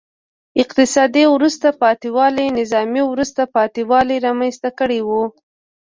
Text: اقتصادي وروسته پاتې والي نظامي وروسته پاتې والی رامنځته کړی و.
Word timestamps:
اقتصادي 0.63 1.23
وروسته 1.33 1.67
پاتې 1.81 2.09
والي 2.17 2.45
نظامي 2.59 3.03
وروسته 3.11 3.41
پاتې 3.55 3.81
والی 3.91 4.17
رامنځته 4.27 4.69
کړی 4.79 4.99
و. 5.07 5.09